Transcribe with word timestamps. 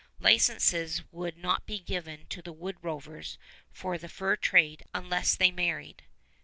Licenses 0.19 1.03
would 1.11 1.37
not 1.37 1.67
be 1.67 1.77
given 1.77 2.25
to 2.29 2.41
the 2.41 2.51
wood 2.51 2.77
rovers 2.81 3.37
for 3.71 3.99
the 3.99 4.09
fur 4.09 4.35
trade 4.35 4.83
unless 4.95 5.35
they 5.35 5.51
married. 5.51 6.05